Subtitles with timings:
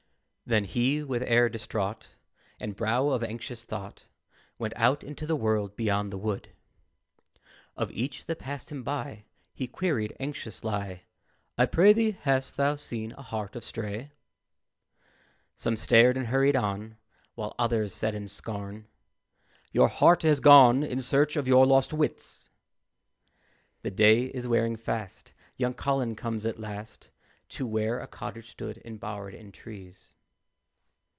[0.59, 2.09] Then he, with air distraught,
[2.59, 4.07] And brow of anxious thought,
[4.59, 6.49] Went out into the world beyond the wood.
[7.77, 11.03] Of each that passed him by, He queried anxiously,
[11.57, 14.11] "I prithee, hast thou seen a heart astray?"
[15.55, 16.97] Some stared and hurried on,
[17.35, 18.89] While others said in scorn.
[19.71, 22.49] "Your heart has gone in search of your lost wits"
[23.83, 27.09] The day is wearing fast, Young Colin comes at last
[27.51, 30.11] To where a cottage stood embowered in trees.